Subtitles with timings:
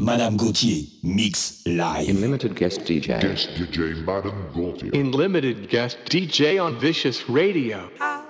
[0.00, 2.08] Madame Gauthier, mix live.
[2.08, 3.20] In limited guest DJ.
[3.20, 4.92] Guest DJ Madame Gauthier.
[4.92, 7.90] In limited guest DJ on Vicious Radio.
[7.98, 8.27] guest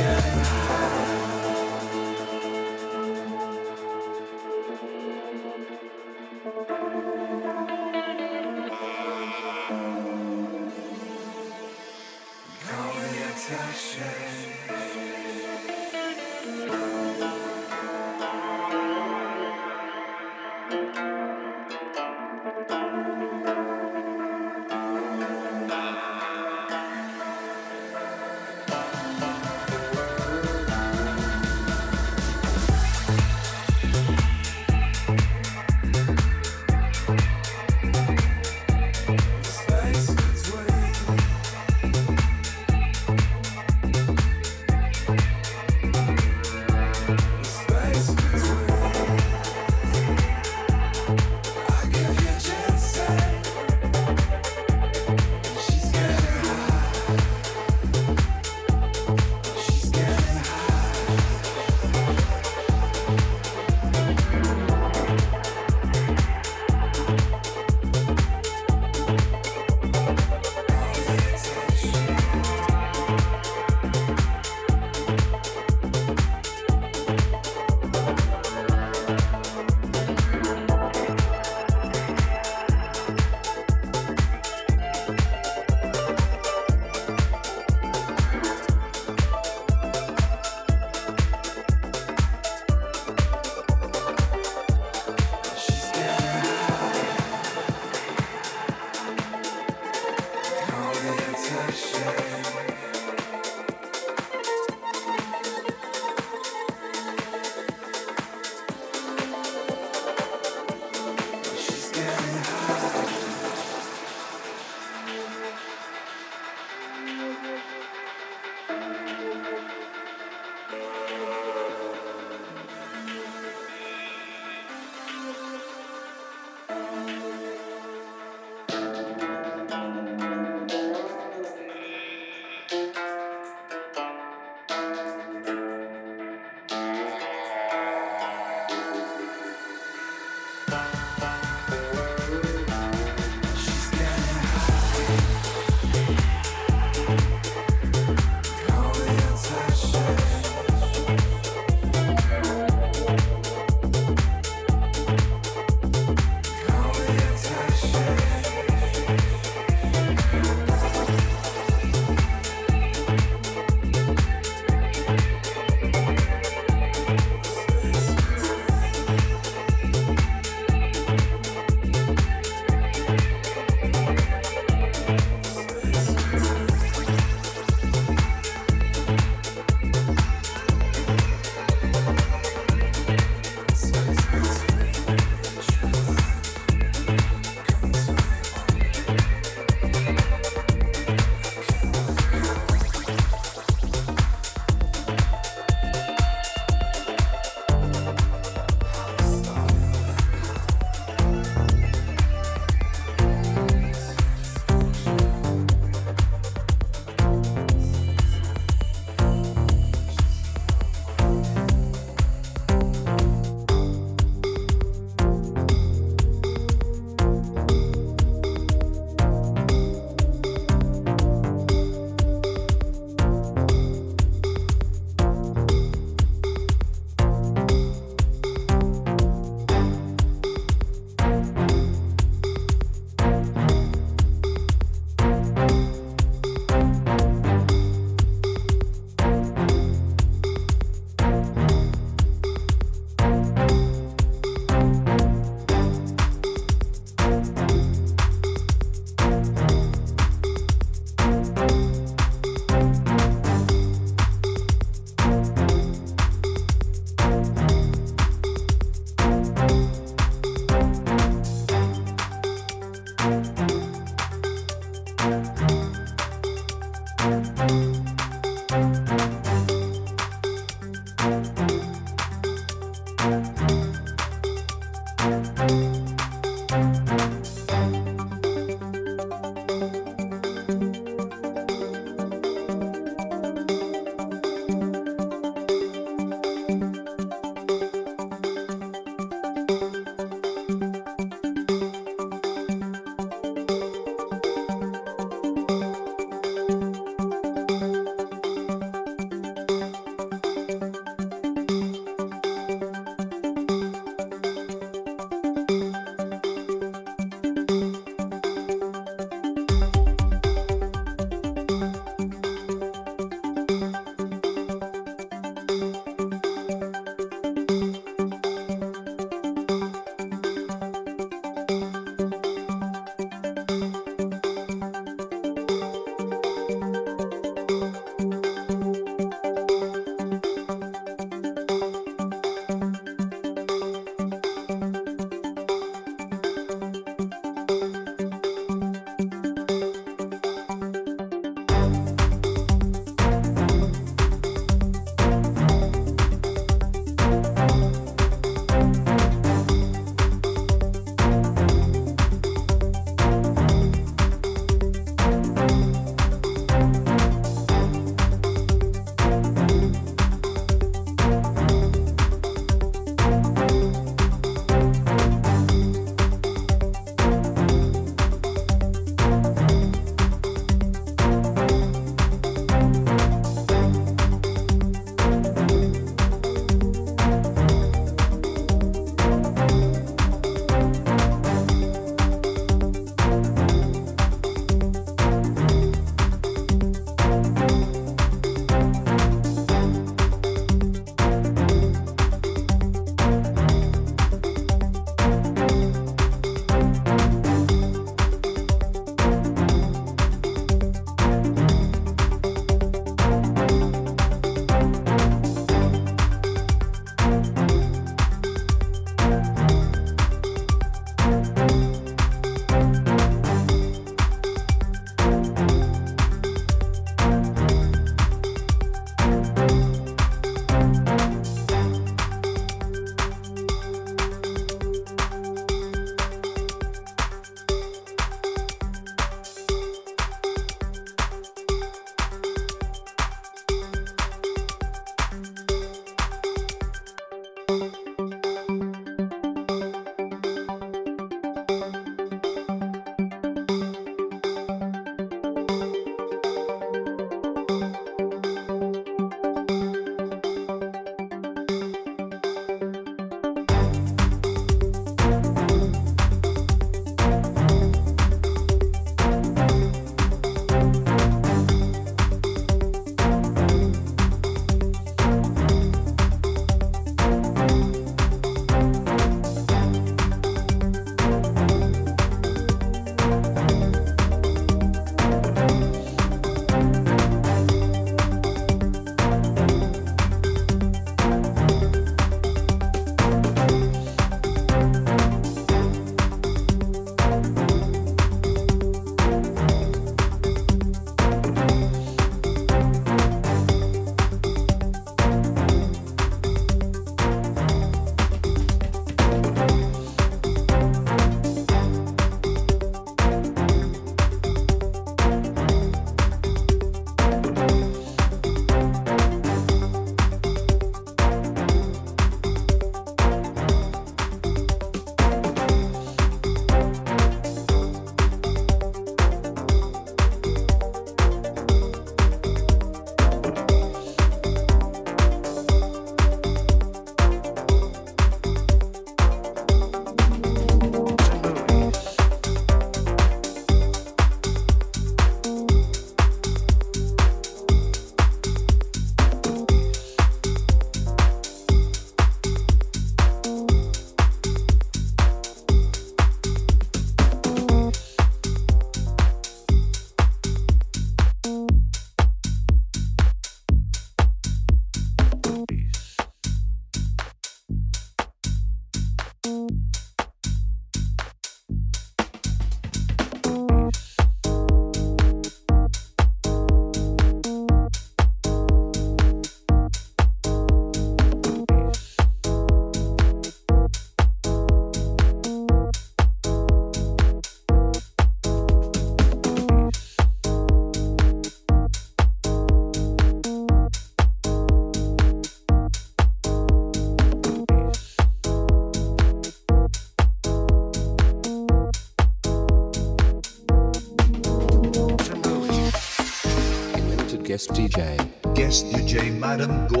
[597.91, 598.17] DJ.
[598.55, 600.00] Guest DJ Madame Gaultier.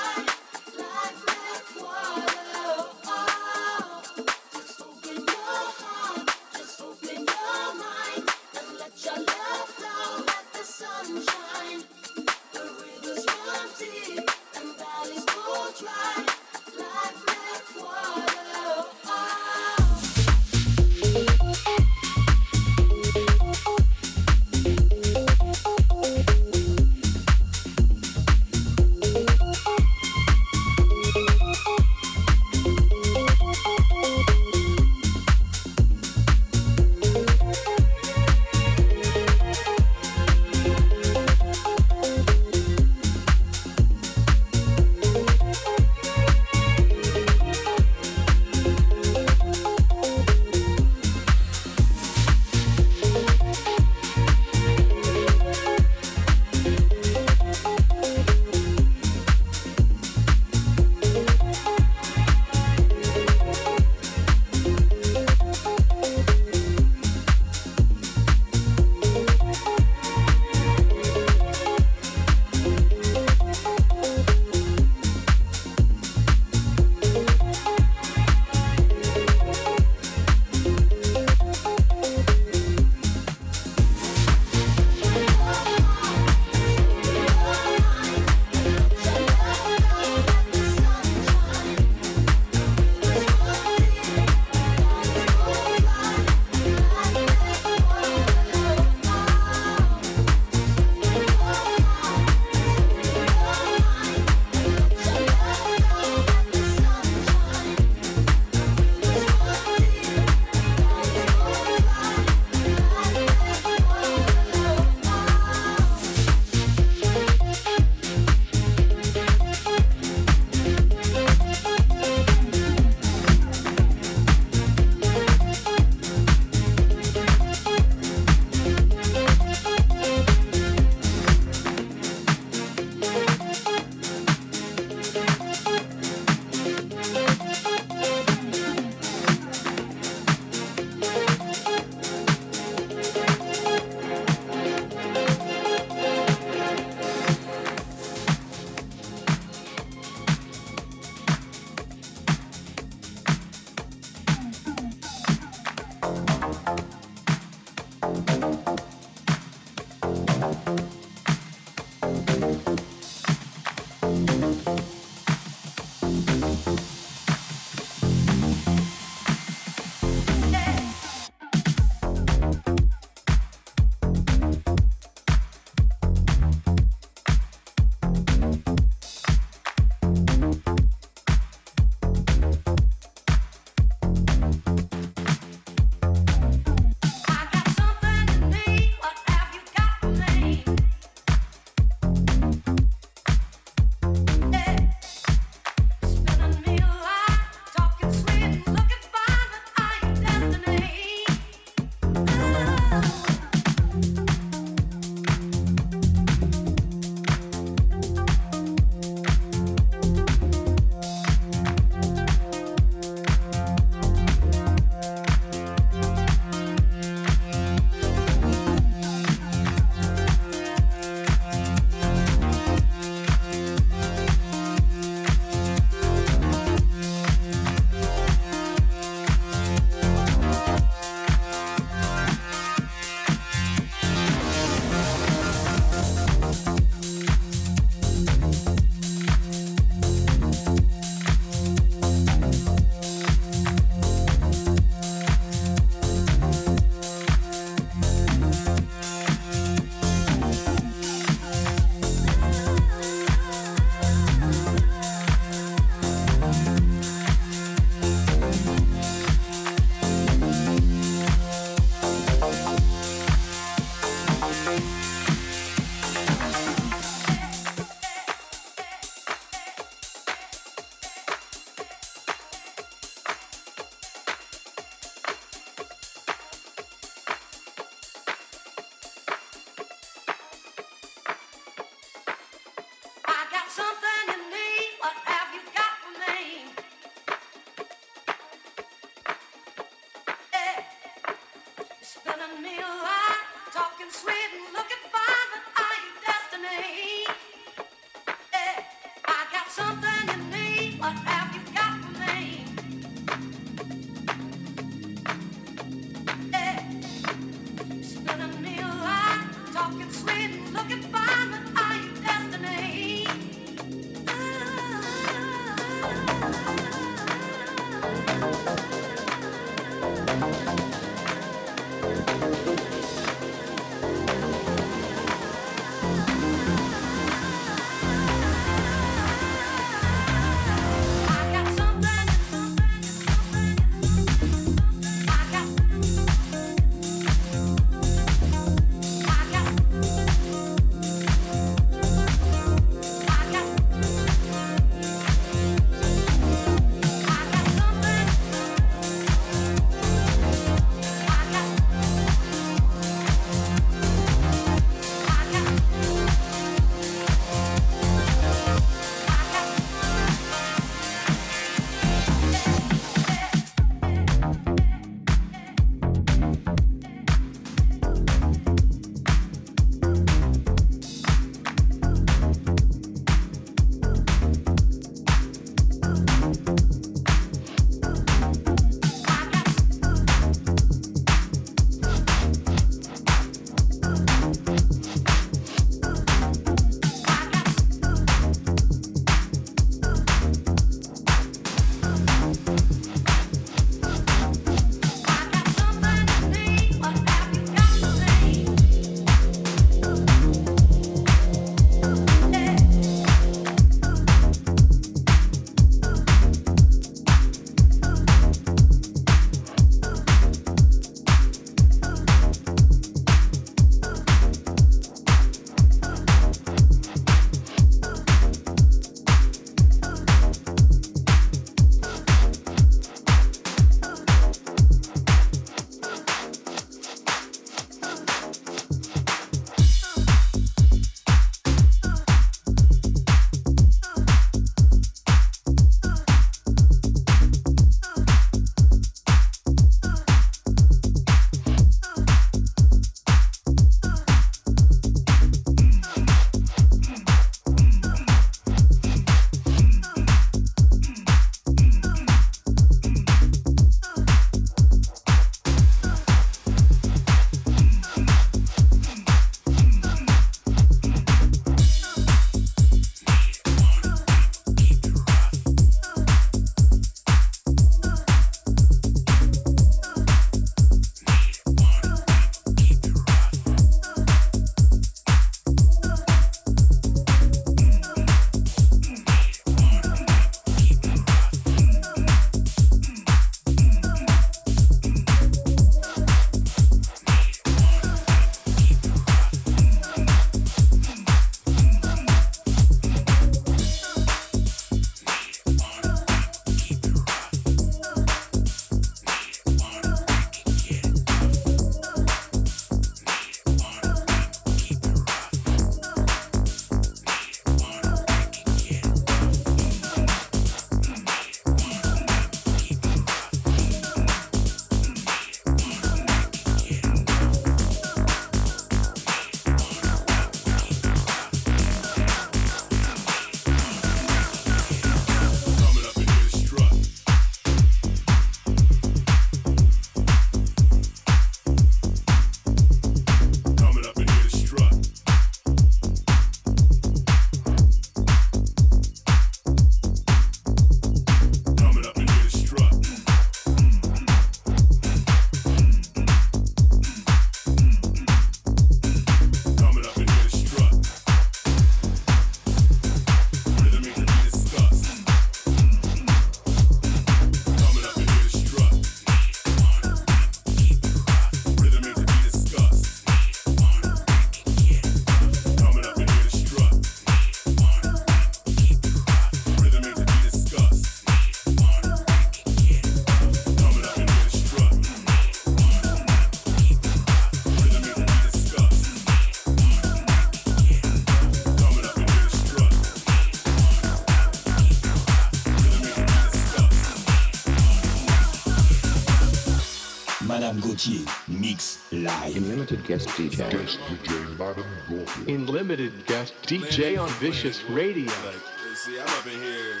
[590.80, 592.56] Gauthier, mix live.
[592.56, 593.70] In limited guest DJ.
[593.70, 595.54] Guest DJ Madam Gauthier.
[595.54, 598.24] In limited guest DJ on Vicious Radio.
[598.24, 598.56] Like,
[598.94, 600.00] see, I'm up in here.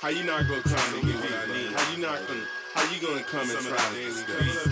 [0.00, 1.72] How you not gonna come and get what I need?
[1.72, 2.46] How you not gonna?
[2.74, 4.66] How you gonna come and try to discuss?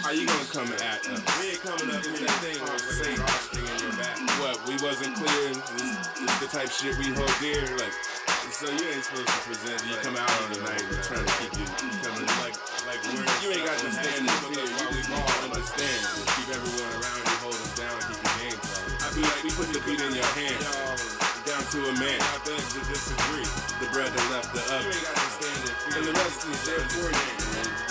[0.00, 1.20] How you gonna come and act up?
[1.38, 2.24] We ain't coming up here.
[2.24, 4.16] That thing was say in your back.
[4.40, 4.56] What?
[4.64, 5.52] We wasn't clear.
[5.52, 7.62] This, this the type shit we hold dear.
[7.76, 7.92] Like,
[8.48, 9.78] so you ain't supposed to present.
[9.86, 11.66] You come out on the night and trying to keep you
[12.00, 14.64] coming like like where you ain't got to stand in fear.
[14.64, 16.00] You just all understand.
[16.36, 19.00] Keep everyone around you, hold them down, keep your game tight.
[19.00, 20.60] I be like, we put the beat in your hand
[21.44, 22.20] down to a man.
[22.20, 23.48] I beg to disagree.
[23.82, 24.86] The bread that left the oven.
[24.86, 25.96] You ain't got to stand the field.
[25.96, 27.28] And the rest is there for you.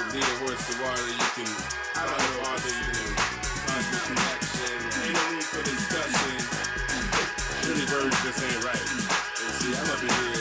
[0.10, 1.50] Lead a horse to water, you can
[1.94, 3.10] find a father, you can
[3.68, 4.78] find the connection.
[5.06, 6.38] Ain't no room for discussion.
[7.70, 8.82] Really birds just ain't right.
[8.82, 10.39] And see, I'm up in here.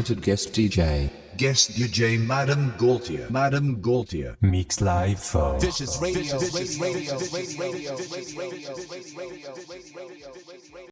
[0.00, 1.10] Unlimited guest DJ.
[1.36, 3.26] Guest DJ Madame Gaultier.
[3.28, 4.34] Madame Gaultier.
[4.40, 6.38] Mix Live for Vicious Radio.
[6.38, 7.18] Vicious Radio.
[7.18, 7.18] Vicious Radio.
[7.18, 7.96] Vicious Radio.
[7.96, 8.74] Vicious Radio.
[8.76, 8.99] Vicious Radio.